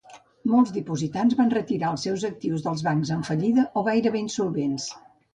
Molts 0.51 0.69
dipositants 0.75 1.35
van 1.41 1.51
retirar 1.53 1.91
els 1.95 2.05
seus 2.07 2.25
actius 2.29 2.63
dels 2.67 2.81
bancs 2.87 3.11
en 3.17 3.21
fallida 3.27 3.65
o 3.75 3.83
gairebé 3.89 4.23
insolvents. 4.23 4.89